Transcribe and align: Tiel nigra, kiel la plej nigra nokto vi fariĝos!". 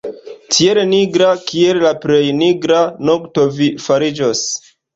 Tiel 0.53 0.79
nigra, 0.93 1.27
kiel 1.51 1.83
la 1.85 1.93
plej 2.07 2.23
nigra 2.39 2.81
nokto 3.11 3.47
vi 3.61 3.71
fariĝos!". 3.87 4.45